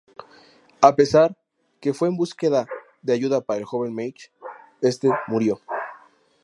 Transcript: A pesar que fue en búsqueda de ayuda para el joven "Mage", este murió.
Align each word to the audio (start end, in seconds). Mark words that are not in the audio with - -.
A 0.81 0.95
pesar 0.95 1.37
que 1.79 1.93
fue 1.93 2.07
en 2.07 2.17
búsqueda 2.17 2.65
de 3.03 3.13
ayuda 3.13 3.39
para 3.41 3.59
el 3.59 3.65
joven 3.65 3.93
"Mage", 3.93 4.31
este 4.81 5.11
murió. 5.27 5.61